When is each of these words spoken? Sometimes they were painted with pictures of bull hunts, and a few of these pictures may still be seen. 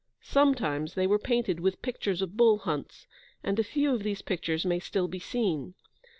Sometimes 0.23 0.95
they 0.95 1.05
were 1.05 1.19
painted 1.19 1.59
with 1.59 1.83
pictures 1.83 2.23
of 2.23 2.35
bull 2.35 2.57
hunts, 2.57 3.05
and 3.43 3.59
a 3.59 3.63
few 3.63 3.93
of 3.93 4.01
these 4.01 4.23
pictures 4.23 4.65
may 4.65 4.79
still 4.79 5.07
be 5.07 5.19
seen. 5.19 5.75